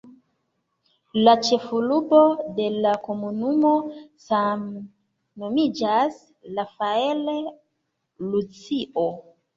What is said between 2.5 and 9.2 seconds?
de la komunumo same nomiĝas "Rafael Lucio".